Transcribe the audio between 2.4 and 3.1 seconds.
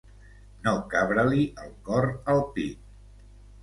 pit.